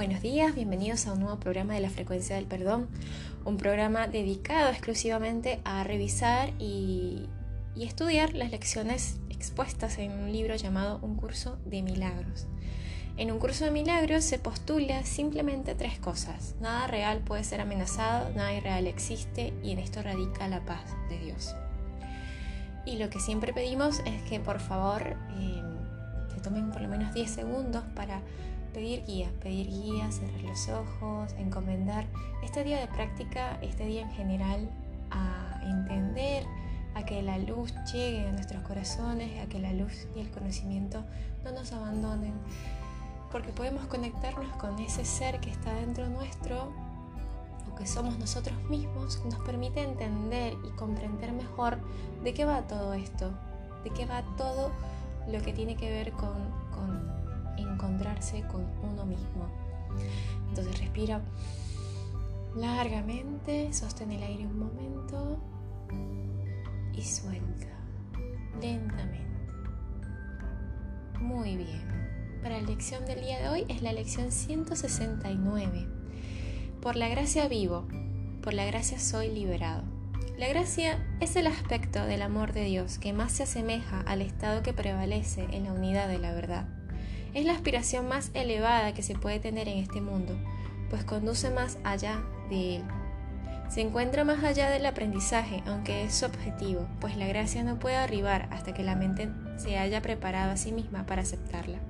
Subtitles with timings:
[0.00, 2.88] Buenos días, bienvenidos a un nuevo programa de la frecuencia del perdón,
[3.44, 7.28] un programa dedicado exclusivamente a revisar y,
[7.76, 12.46] estudiar las lecciones expuestas en un libro llamado Un curso de milagros.
[13.16, 16.54] En un curso de milagros se postula simplemente tres cosas.
[16.60, 21.18] Nada real puede ser amenazado, nada irreal existe y en esto radica la paz de
[21.18, 21.54] Dios.
[22.86, 25.69] Y lo que siempre pedimos es que por favor eh,
[26.40, 28.20] se tomen por lo menos 10 segundos para
[28.72, 32.06] pedir guía, pedir guía, cerrar los ojos, encomendar
[32.42, 34.70] este día de práctica, este día en general,
[35.10, 36.44] a entender,
[36.94, 41.04] a que la luz llegue a nuestros corazones, a que la luz y el conocimiento
[41.44, 42.32] no nos abandonen,
[43.30, 46.72] porque podemos conectarnos con ese ser que está dentro nuestro
[47.70, 51.78] o que somos nosotros mismos, nos permite entender y comprender mejor
[52.24, 53.30] de qué va todo esto,
[53.84, 54.70] de qué va todo
[55.28, 56.38] lo que tiene que ver con,
[56.70, 57.10] con
[57.56, 59.46] encontrarse con uno mismo.
[60.48, 61.20] Entonces respira
[62.56, 65.38] largamente, sostén el aire un momento
[66.92, 67.66] y suelta
[68.60, 69.30] lentamente.
[71.20, 71.88] Muy bien.
[72.42, 75.86] Para la lección del día de hoy es la lección 169.
[76.80, 77.86] Por la gracia vivo,
[78.42, 79.82] por la gracia soy liberado.
[80.40, 84.62] La gracia es el aspecto del amor de Dios que más se asemeja al estado
[84.62, 86.64] que prevalece en la unidad de la verdad.
[87.34, 90.38] Es la aspiración más elevada que se puede tener en este mundo,
[90.88, 92.84] pues conduce más allá de él.
[93.68, 98.48] Se encuentra más allá del aprendizaje, aunque es subjetivo, pues la gracia no puede arribar
[98.50, 101.80] hasta que la mente se haya preparado a sí misma para aceptarla.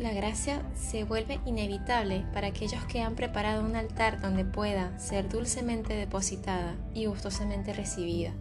[0.00, 5.28] La gracia se vuelve inevitable para aquellos que han preparado un altar donde pueda ser
[5.28, 8.32] dulcemente depositada y gustosamente recibida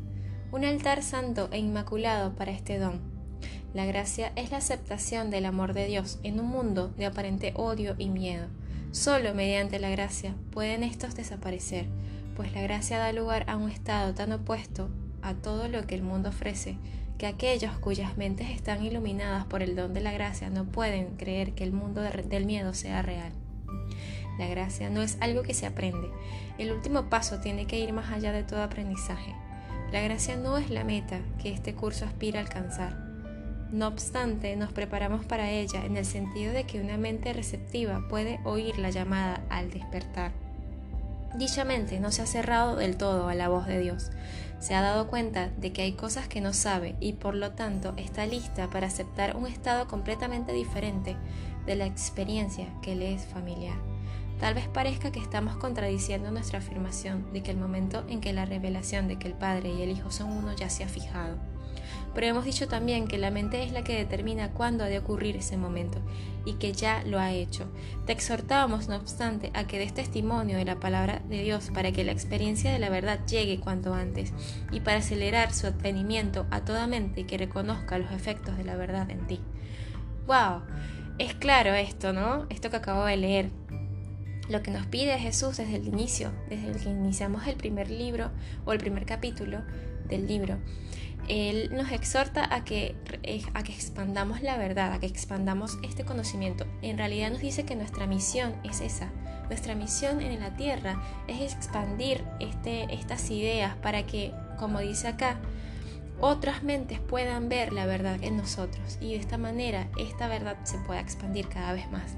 [0.52, 3.02] un altar santo e inmaculado para este don.
[3.74, 7.96] La gracia es la aceptación del amor de Dios en un mundo de aparente odio
[8.00, 8.48] y miedo.
[8.92, 11.86] Solo mediante la gracia pueden estos desaparecer,
[12.36, 14.90] pues la gracia da lugar a un estado tan opuesto
[15.22, 16.78] a todo lo que el mundo ofrece,
[17.20, 21.52] que aquellos cuyas mentes están iluminadas por el don de la gracia no pueden creer
[21.52, 23.34] que el mundo del miedo sea real.
[24.40, 26.10] La gracia no es algo que se aprende.
[26.58, 29.36] El último paso tiene que ir más allá de todo aprendizaje.
[29.92, 32.96] La gracia no es la meta que este curso aspira a alcanzar.
[33.70, 38.40] No obstante, nos preparamos para ella en el sentido de que una mente receptiva puede
[38.46, 40.32] oír la llamada al despertar.
[41.36, 44.10] Dicha mente no se ha cerrado del todo a la voz de Dios.
[44.60, 47.94] Se ha dado cuenta de que hay cosas que no sabe y por lo tanto
[47.98, 51.16] está lista para aceptar un estado completamente diferente
[51.66, 53.78] de la experiencia que le es familiar.
[54.40, 58.46] Tal vez parezca que estamos contradiciendo nuestra afirmación de que el momento en que la
[58.46, 61.38] revelación de que el Padre y el Hijo son uno ya se ha fijado.
[62.14, 65.38] Pero hemos dicho también que la mente es la que determina cuándo ha de ocurrir
[65.38, 66.02] ese momento
[66.46, 67.66] y que ya lo ha hecho.
[68.06, 72.04] Te exhortábamos, no obstante, a que des testimonio de la palabra de Dios para que
[72.04, 74.34] la experiencia de la verdad llegue cuanto antes
[74.72, 79.10] y para acelerar su advenimiento a toda mente que reconozca los efectos de la verdad
[79.12, 79.40] en ti.
[80.28, 80.62] ¡Wow!
[81.20, 82.46] Es claro esto, ¿no?
[82.50, 83.50] Esto que acabo de leer
[84.50, 88.32] lo que nos pide Jesús desde el inicio, desde el que iniciamos el primer libro
[88.66, 89.62] o el primer capítulo
[90.08, 90.58] del libro.
[91.28, 96.04] Él nos exhorta a que, eh, a que expandamos la verdad, a que expandamos este
[96.06, 96.66] conocimiento.
[96.82, 99.12] En realidad nos dice que nuestra misión es esa.
[99.48, 105.38] Nuestra misión en la tierra es expandir este, estas ideas para que, como dice acá,
[106.22, 110.78] otras mentes puedan ver la verdad en nosotros y de esta manera esta verdad se
[110.80, 112.16] pueda expandir cada vez más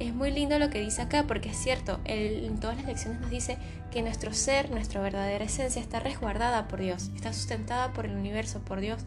[0.00, 3.30] es muy lindo lo que dice acá porque es cierto, en todas las lecciones nos
[3.30, 3.58] dice
[3.90, 8.60] que nuestro ser, nuestra verdadera esencia está resguardada por Dios, está sustentada por el universo,
[8.60, 9.02] por Dios.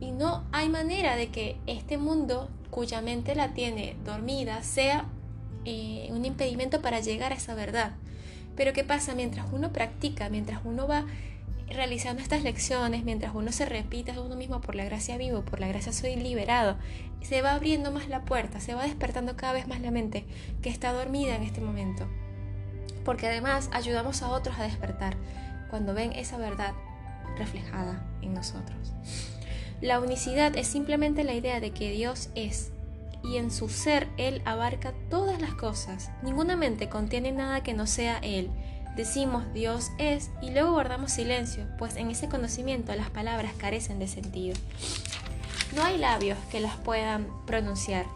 [0.00, 5.06] Y no hay manera de que este mundo, cuya mente la tiene dormida, sea
[5.64, 7.92] eh, un impedimento para llegar a esa verdad.
[8.56, 9.14] Pero ¿qué pasa?
[9.14, 11.06] Mientras uno practica, mientras uno va
[11.68, 15.60] realizando estas lecciones, mientras uno se repite a uno mismo por la gracia vivo, por
[15.60, 16.76] la gracia soy liberado,
[17.22, 20.24] se va abriendo más la puerta, se va despertando cada vez más la mente
[20.62, 22.06] que está dormida en este momento.
[23.04, 25.16] Porque además ayudamos a otros a despertar
[25.70, 26.74] cuando ven esa verdad
[27.36, 28.92] reflejada en nosotros.
[29.80, 32.70] La unicidad es simplemente la idea de que Dios es
[33.22, 36.10] y en su ser Él abarca todas las cosas.
[36.22, 38.50] Ninguna mente contiene nada que no sea Él
[38.96, 44.06] Decimos Dios es y luego guardamos silencio, pues en ese conocimiento las palabras carecen de
[44.06, 44.56] sentido.
[45.74, 48.06] No hay labios que las puedan pronunciar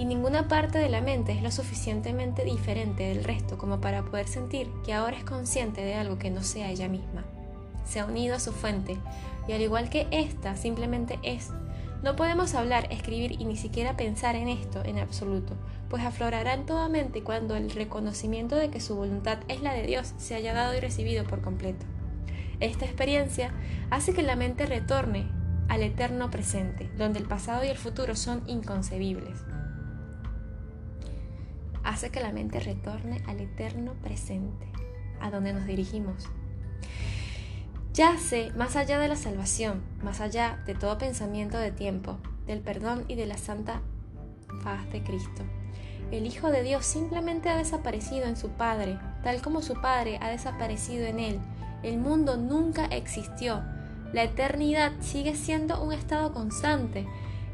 [0.00, 4.28] y ninguna parte de la mente es lo suficientemente diferente del resto como para poder
[4.28, 7.24] sentir que ahora es consciente de algo que no sea ella misma.
[7.84, 8.96] se ha unido a su fuente,
[9.48, 11.50] y al igual que ésta simplemente es.
[12.02, 15.56] No podemos hablar, escribir y ni siquiera pensar en esto en absoluto,
[15.90, 19.82] pues aflorará en toda mente cuando el reconocimiento de que su voluntad es la de
[19.82, 21.84] Dios se haya dado y recibido por completo.
[22.60, 23.52] Esta experiencia
[23.90, 25.28] hace que la mente retorne
[25.68, 29.36] al eterno presente, donde el pasado y el futuro son inconcebibles.
[31.82, 34.66] Hace que la mente retorne al eterno presente,
[35.20, 36.28] a donde nos dirigimos.
[37.94, 43.04] Yace más allá de la salvación, más allá de todo pensamiento de tiempo, del perdón
[43.08, 43.80] y de la santa
[44.62, 45.42] faz de Cristo.
[46.10, 50.28] El Hijo de Dios simplemente ha desaparecido en su Padre, tal como su Padre ha
[50.28, 51.40] desaparecido en Él.
[51.82, 53.62] El mundo nunca existió.
[54.12, 57.06] La eternidad sigue siendo un estado constante.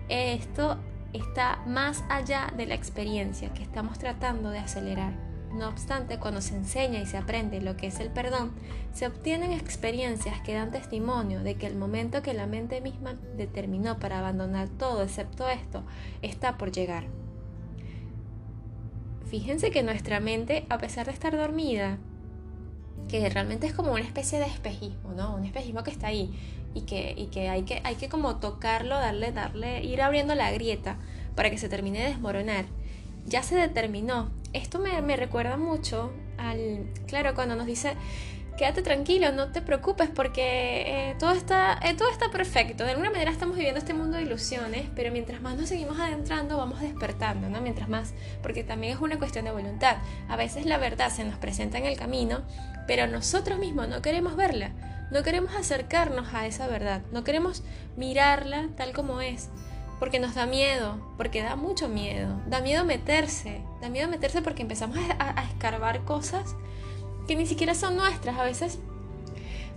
[0.08, 0.78] Esto
[1.12, 5.12] está más allá de la experiencia que estamos tratando de acelerar.
[5.52, 8.52] No obstante, cuando se enseña y se aprende lo que es el perdón,
[8.92, 13.98] se obtienen experiencias que dan testimonio de que el momento que la mente misma determinó
[13.98, 15.82] para abandonar todo excepto esto
[16.22, 17.04] está por llegar.
[19.36, 21.98] Fíjense que nuestra mente, a pesar de estar dormida,
[23.06, 25.36] que realmente es como una especie de espejismo, ¿no?
[25.36, 26.30] Un espejismo que está ahí
[26.72, 30.50] y que, y que, hay, que hay que como tocarlo, darle, darle, ir abriendo la
[30.52, 30.96] grieta
[31.34, 32.64] para que se termine de desmoronar.
[33.26, 34.30] Ya se determinó.
[34.54, 37.92] Esto me, me recuerda mucho al, claro, cuando nos dice
[38.56, 42.84] quédate tranquilo, no te preocupes porque eh, todo, está, eh, todo está perfecto.
[42.84, 46.56] De alguna manera estamos viviendo este mundo de ilusiones, pero mientras más nos seguimos adentrando,
[46.56, 47.60] vamos despertando, ¿no?
[47.60, 49.98] Mientras más, porque también es una cuestión de voluntad.
[50.28, 52.42] A veces la verdad se nos presenta en el camino,
[52.86, 54.72] pero nosotros mismos no queremos verla,
[55.10, 57.62] no queremos acercarnos a esa verdad, no queremos
[57.96, 59.50] mirarla tal como es.
[59.98, 62.38] Porque nos da miedo, porque da mucho miedo.
[62.48, 66.54] Da miedo meterse, da miedo meterse porque empezamos a escarbar cosas
[67.26, 68.78] que ni siquiera son nuestras, a veces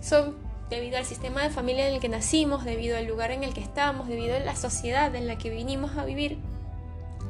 [0.00, 0.36] son
[0.70, 3.60] debido al sistema de familia en el que nacimos, debido al lugar en el que
[3.60, 6.38] estamos, debido a la sociedad en la que vinimos a vivir.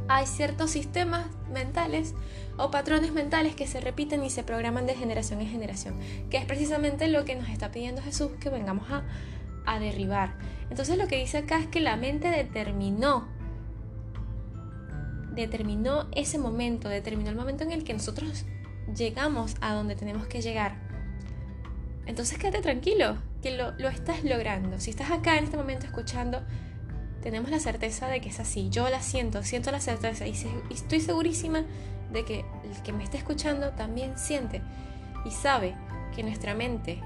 [0.09, 2.15] Hay ciertos sistemas mentales
[2.59, 5.95] o patrones mentales que se repiten y se programan de generación en generación,
[6.31, 9.05] que es precisamente lo que nos está pidiendo Jesús que vengamos a,
[9.65, 10.35] a derribar.
[10.69, 13.27] Entonces lo que dice acá es que la mente determinó
[15.35, 18.45] determinó ese momento, determinó el momento en el que nosotros
[18.95, 20.75] llegamos a donde tenemos que llegar.
[22.07, 24.81] Entonces quédate tranquilo, que lo, estás logrando.
[24.81, 26.43] Si estás acá en este momento escuchando,
[27.23, 28.69] tenemos la certeza de que es así.
[28.71, 30.35] Yo la siento, siento la certeza y,
[30.71, 31.65] estoy segurísima
[32.13, 34.63] de que el que me está escuchando también siente
[35.25, 35.75] y sabe
[36.15, 37.01] que nuestra mente,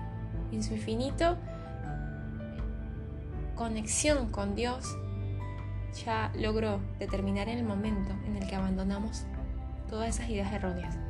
[0.52, 1.36] en su infinito
[3.54, 4.96] conexión con Dios,
[6.04, 9.24] ya logró determinar el momento en el que abandonamos
[9.88, 11.03] todas esas ideas erróneas.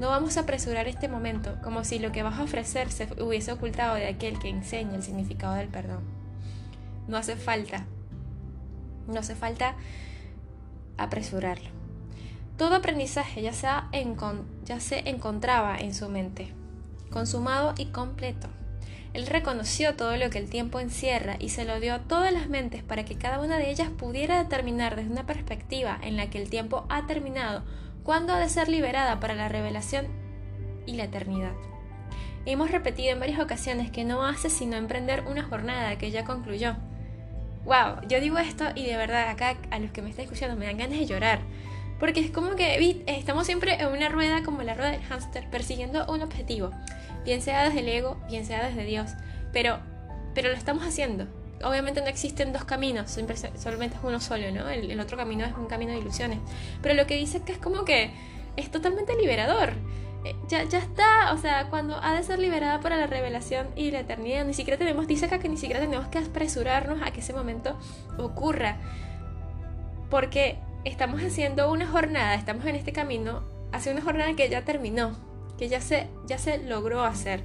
[0.00, 3.52] No vamos a apresurar este momento como si lo que vas a ofrecer se hubiese
[3.52, 6.00] ocultado de aquel que enseña el significado del perdón.
[7.06, 7.84] No hace falta.
[9.06, 9.74] No hace falta
[10.96, 11.68] apresurarlo.
[12.56, 16.50] Todo aprendizaje ya, se encontraba en su mente,
[17.10, 18.48] consumado y completo.
[19.12, 22.48] Él reconoció todo lo que el tiempo encierra y se lo dio a todas las
[22.48, 26.40] mentes para que cada una de ellas pudiera determinar desde una perspectiva en la que
[26.40, 27.64] el tiempo ha terminado
[28.02, 30.06] cuándo ha de ser liberada para la revelación
[30.86, 31.52] y la eternidad.
[32.46, 36.76] Hemos repetido en varias ocasiones que no hace sino emprender una jornada que ya concluyó.
[37.64, 40.66] Wow, yo digo esto y de verdad acá a los que me están escuchando me
[40.66, 41.40] dan ganas de llorar.
[41.98, 46.10] Porque es como que estamos siempre en una rueda como la rueda del hámster persiguiendo
[46.10, 46.70] un objetivo.
[47.24, 49.10] Bien sea desde el ego, bien sea desde Dios.
[49.52, 49.80] Pero,
[50.34, 51.26] pero lo estamos haciendo
[51.62, 53.10] obviamente no existen dos caminos,
[53.56, 54.68] solamente es uno solo, ¿no?
[54.68, 56.38] El, otro camino es un camino de ilusiones.
[56.82, 58.10] Pero lo que dice que es como que
[58.56, 59.74] es totalmente liberador.
[60.24, 63.90] Eh, ya, ya está, o sea, cuando ha de ser liberada para la revelación y
[63.90, 67.20] la eternidad, ni siquiera tenemos, dice acá que ni siquiera tenemos que apresurarnos a que
[67.20, 67.78] ese momento
[68.18, 68.76] ocurra.
[70.10, 75.16] Porque estamos haciendo una jornada, estamos en este camino hacia una jornada que ya terminó,
[75.58, 77.42] que ya se, ya se logró hacer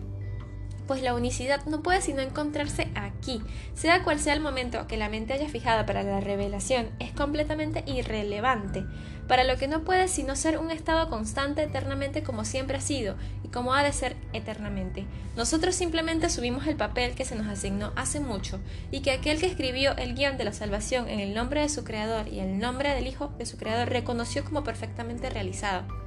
[0.87, 3.41] pues la unicidad no puede sino encontrarse aquí.
[3.73, 7.83] Sea cual sea el momento que la mente haya fijado para la revelación, es completamente
[7.87, 8.85] irrelevante,
[9.27, 13.15] para lo que no puede sino ser un estado constante eternamente como siempre ha sido
[13.43, 15.05] y como ha de ser eternamente.
[15.35, 18.59] Nosotros simplemente subimos el papel que se nos asignó hace mucho
[18.91, 21.83] y que aquel que escribió el guion de la salvación en el nombre de su
[21.83, 26.04] creador y el nombre del Hijo de su creador reconoció como perfectamente realizado.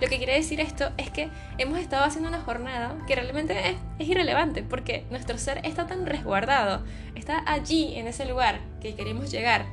[0.00, 1.28] Lo que quiere decir esto es que
[1.58, 6.82] hemos estado haciendo una jornada que realmente es, irrelevante porque nuestro ser está tan resguardado,
[7.14, 9.66] está allí en ese lugar que queremos llegar,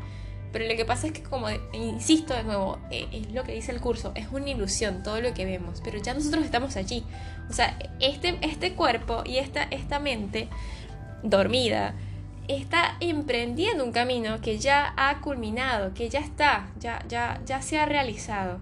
[0.52, 3.72] Pero lo que pasa es que, como insisto de nuevo, eh, es lo que dice
[3.72, 7.04] el curso, es una ilusión todo lo que vemos, pero ya nosotros estamos allí.
[7.50, 10.48] O sea, este, este cuerpo y esta, esta mente
[11.22, 11.96] dormida
[12.48, 17.78] está emprendiendo un camino que ya ha culminado, que ya está, ya, ya, ya se
[17.78, 18.60] ha realizado.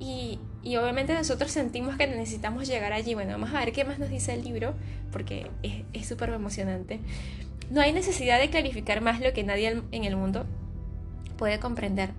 [0.00, 3.14] Y, y obviamente nosotros sentimos que necesitamos llegar allí.
[3.14, 4.74] Bueno, vamos a ver qué más nos dice el libro,
[5.12, 5.48] porque
[5.92, 6.98] es súper emocionante.
[7.70, 10.46] No hay necesidad de clarificar más lo que nadie en el mundo
[11.36, 12.10] puede comprender.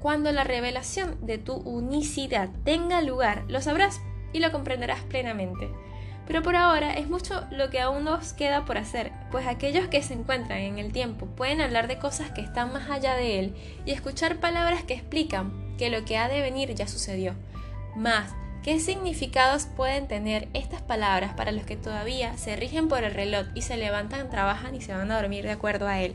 [0.00, 4.00] Cuando la revelación de tu unicidad tenga lugar, lo sabrás
[4.32, 5.68] y lo comprenderás plenamente.
[6.26, 10.02] Pero por ahora es mucho lo que aún nos queda por hacer, pues aquellos que
[10.02, 13.54] se encuentran en el tiempo pueden hablar de cosas que están más allá de él
[13.84, 17.34] y escuchar palabras que explican que lo que ha de venir ya sucedió.
[17.96, 18.32] Más,
[18.62, 23.46] ¿qué significados pueden tener estas palabras para los que todavía se rigen por el reloj
[23.54, 26.14] y se levantan, trabajan y se van a dormir de acuerdo a él?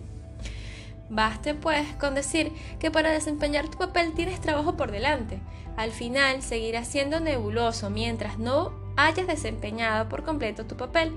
[1.09, 5.39] Baste pues con decir que para desempeñar tu papel tienes trabajo por delante.
[5.77, 11.11] Al final seguirás siendo nebuloso mientras no hayas desempeñado por completo tu papel,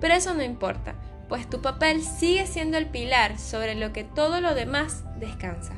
[0.00, 0.94] pero eso no importa,
[1.30, 5.72] pues tu papel sigue siendo el pilar sobre lo que todo lo demás descansa.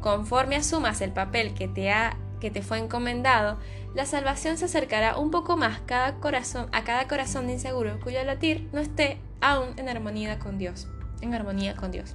[0.00, 3.58] Conforme asumas el papel que te ha que te fue encomendado,
[3.94, 8.68] la salvación se acercará un poco más cada corazón, a cada corazón inseguro cuyo latir
[8.72, 10.86] no esté aún en armonía con Dios,
[11.22, 12.14] en armonía con Dios.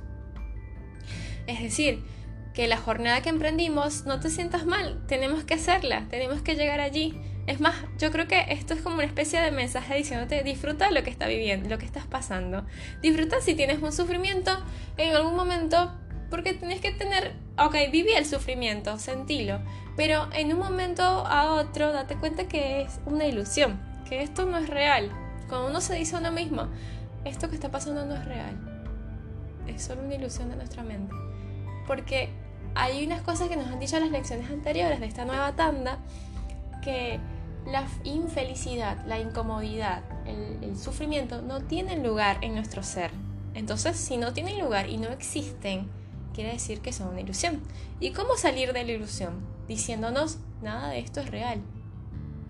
[1.47, 2.03] Es decir,
[2.53, 6.81] que la jornada que emprendimos no te sientas mal, tenemos que hacerla, tenemos que llegar
[6.81, 7.19] allí.
[7.51, 11.03] Es más, yo creo que esto es como una especie de mensaje diciéndote disfruta lo
[11.03, 12.65] que está viviendo, lo que estás pasando.
[13.01, 14.51] Disfruta si tienes un sufrimiento
[14.95, 15.91] en algún momento,
[16.29, 19.59] porque tienes que tener, ok, viví el sufrimiento, sentilo,
[19.97, 24.57] pero en un momento a otro date cuenta que es una ilusión, que esto no
[24.57, 25.11] es real.
[25.49, 26.69] Cuando uno se dice a uno mismo,
[27.25, 28.55] esto que está pasando no es real,
[29.67, 31.13] es solo una ilusión de nuestra mente
[31.85, 32.29] porque
[32.73, 35.99] hay unas cosas que nos han dicho las lecciones anteriores de esta nueva tanda,
[36.81, 37.19] que
[37.65, 43.11] la infelicidad, la incomodidad, el, sufrimiento no tienen lugar en nuestro ser.
[43.53, 45.89] Entonces, si no tienen lugar y no existen,
[46.33, 47.61] quiere decir que son una ilusión.
[47.99, 49.41] ¿Y cómo salir de la ilusión?
[49.67, 51.61] Diciéndonos, nada de esto es real.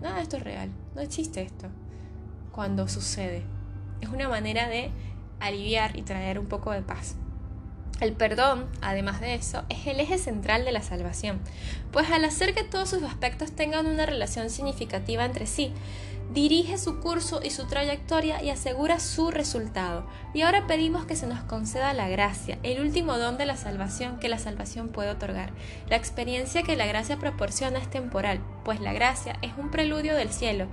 [0.00, 0.70] Nada de esto es real.
[0.94, 1.66] No existe esto.
[2.52, 3.44] Cuando sucede.
[4.00, 4.90] Es una manera de
[5.40, 7.16] aliviar y traer un poco de paz.
[8.00, 11.40] El perdón, además de eso, es el eje central de la salvación,
[11.92, 15.72] pues al hacer que todos sus aspectos tengan una relación significativa entre sí,
[16.32, 20.06] dirige su curso y su trayectoria y asegura su resultado.
[20.34, 24.18] Y ahora pedimos que se nos conceda la gracia, el último don de la salvación
[24.18, 25.52] que la salvación puede otorgar.
[25.88, 30.32] La experiencia que la gracia proporciona es temporal, pues la gracia es un preludio del
[30.32, 30.66] cielo,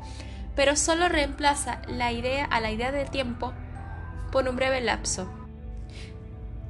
[0.55, 3.53] pero solo reemplaza la idea a la idea del tiempo
[4.31, 5.38] por un breve lapso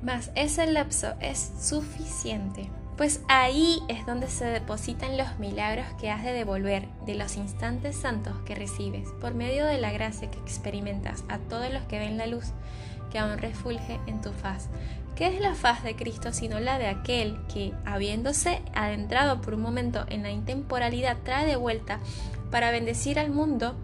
[0.02, 6.24] mas ese lapso es suficiente, pues ahí es donde se depositan los milagros que has
[6.24, 11.24] de devolver de los instantes santos que recibes por medio de la gracia que experimentas
[11.30, 12.52] a todos los que ven la luz
[13.10, 14.70] que aún refulge en tu faz.
[15.16, 19.62] ¿Qué es la faz de Cristo sino la de aquel que, habiéndose adentrado por un
[19.62, 22.00] momento en la intemporalidad, trae de vuelta
[22.52, 23.76] para bendecir al mundo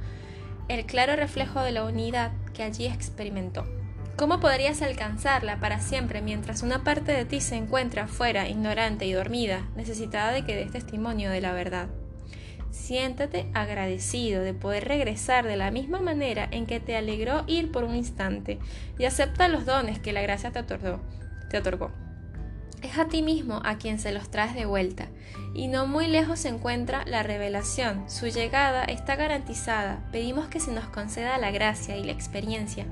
[0.68, 3.66] el claro reflejo de la unidad que allí experimentó?
[4.18, 9.12] ¿Cómo podrías alcanzarla para siempre mientras una parte de ti se encuentra fuera, ignorante y
[9.12, 11.90] dormida, necesitada de que des testimonio de la verdad?
[12.72, 17.84] Siéntate agradecido de poder regresar de la misma manera en que te alegró ir por
[17.84, 18.58] un instante
[18.98, 21.02] y acepta los dones que la gracia te otorgó.
[21.50, 21.92] Te otorgó.
[22.82, 25.08] Es a ti mismo a quien se los traes de vuelta,
[25.54, 28.10] y no muy lejos se encuentra la revelación.
[28.10, 30.06] Su llegada está garantizada.
[30.12, 32.86] Pedimos que se nos conceda la gracia y la experiencia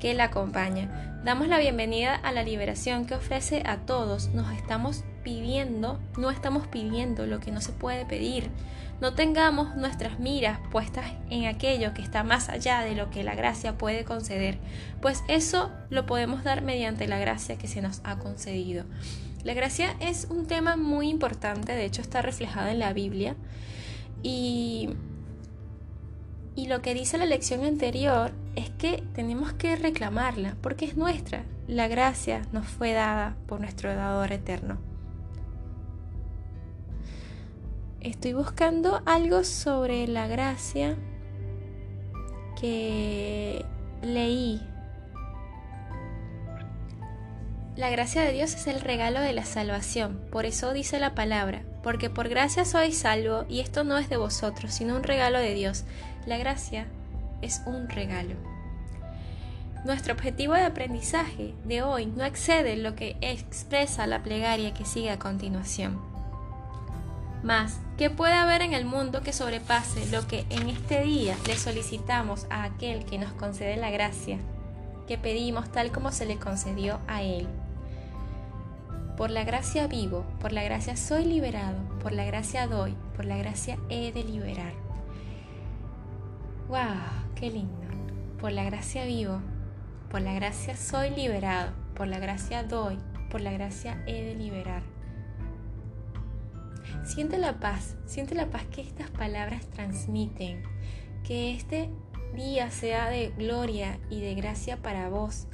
[0.00, 1.20] que la acompaña.
[1.24, 4.30] Damos la bienvenida a la liberación que ofrece a todos.
[4.30, 8.50] Nos estamos pidiendo, no estamos pidiendo lo que no se puede pedir.
[9.00, 13.34] No tengamos nuestras miras puestas en aquello que está más allá de lo que la
[13.34, 14.58] gracia puede conceder,
[15.00, 18.84] pues eso lo podemos dar mediante la gracia que se nos ha concedido.
[19.42, 23.36] La gracia es un tema muy importante, de hecho está reflejado en la Biblia
[24.22, 24.90] y
[26.56, 31.44] y lo que dice la lección anterior es que tenemos que reclamarla porque es nuestra.
[31.66, 34.78] La gracia nos fue dada por nuestro dador eterno.
[38.00, 40.96] Estoy buscando algo sobre la gracia
[42.58, 43.64] que
[44.02, 44.60] leí.
[47.76, 51.62] La gracia de Dios es el regalo de la salvación, por eso dice la palabra,
[51.82, 55.54] porque por gracia sois salvo, y esto no es de vosotros, sino un regalo de
[55.54, 55.84] Dios.
[56.26, 56.86] La gracia
[57.42, 58.34] es un regalo.
[59.84, 65.10] nuestro objetivo de aprendizaje de hoy no excede lo que expresa la plegaria que sigue
[65.10, 65.98] a continuación.
[67.42, 71.56] Más, ¿qué puede haber en el mundo que sobrepase lo que en este día le
[71.56, 74.38] solicitamos a aquel que nos concede la gracia,
[75.08, 77.48] que pedimos tal como se le concedió a él?
[79.16, 83.38] Por la gracia vivo, por la gracia soy liberado, por la gracia doy, por la
[83.38, 84.72] gracia he de liberar.
[86.68, 87.19] ¡Wow!
[87.40, 87.72] ¡Qué lindo!
[88.38, 89.40] Por la gracia vivo,
[90.10, 92.98] por la gracia soy liberado, por la gracia doy,
[93.30, 94.82] por la gracia he de liberar.
[97.02, 100.62] Siente la paz, siente la paz que estas palabras transmiten.
[101.24, 101.88] Que este
[102.34, 105.46] día sea de gloria y de gracia para vos.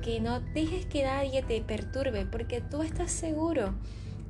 [0.00, 3.74] Que no dejes que nadie te perturbe porque tú estás seguro.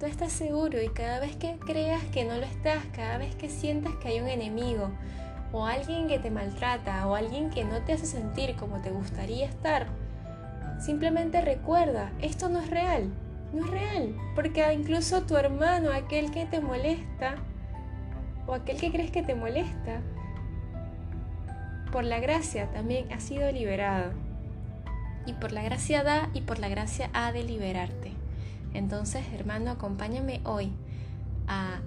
[0.00, 3.50] Tú estás seguro y cada vez que creas que no lo estás, cada vez que
[3.50, 4.90] sientas que hay un enemigo
[5.52, 9.46] o alguien que te maltrata o alguien que no te hace sentir como te gustaría
[9.46, 9.86] estar,
[10.80, 13.12] simplemente recuerda, esto no es real
[13.52, 17.34] no es real, porque incluso tu hermano, aquel que te molesta,
[18.46, 20.00] o aquel que crees que te molesta,
[21.92, 24.12] por la gracia también ha sido liberado.
[25.26, 28.12] Y por la gracia da y por la gracia ha de liberarte.
[28.74, 30.72] Entonces, hermano, acompáñame hoy
[31.46, 31.80] a,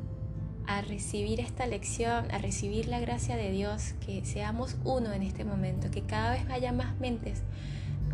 [0.67, 5.43] a recibir esta lección, a recibir la gracia de Dios, que seamos uno en este
[5.43, 7.43] momento, que cada vez haya más mentes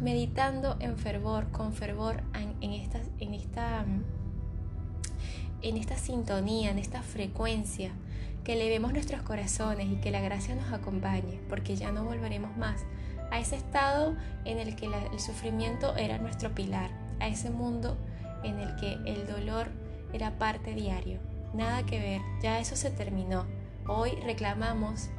[0.02, 2.24] meditando en fervor, con fervor
[2.62, 3.86] en, esta, en, esta,
[5.62, 7.92] en esta sintonía, en esta frecuencia,
[8.44, 12.82] que elevemos nuestros corazones y que la gracia nos acompañe, porque ya no volveremos más
[13.30, 16.90] a ese estado en el que el sufrimiento era nuestro pilar,
[17.20, 17.98] a ese mundo
[18.44, 19.68] en el que el dolor
[20.14, 21.31] era parte diario.
[21.54, 23.46] Nada que ver, ya eso se terminó.
[23.88, 25.10] Hoy reclamamos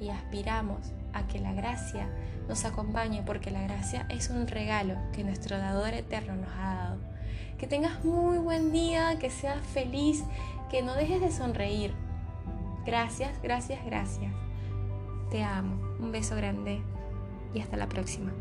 [0.00, 2.08] y aspiramos a que la gracia
[2.48, 6.98] nos acompañe porque la gracia es un regalo que nuestro dador eterno nos ha dado.
[7.58, 10.24] Que tengas muy buen día, que seas feliz,
[10.70, 11.94] que no dejes de sonreír.
[12.84, 14.32] Gracias, gracias, gracias.
[15.30, 15.86] Te amo.
[15.98, 16.82] Un beso grande
[17.54, 18.32] y hasta la próxima.